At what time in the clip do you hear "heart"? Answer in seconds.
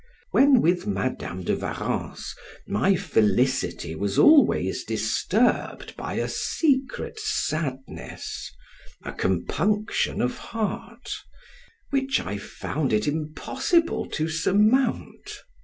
10.39-11.11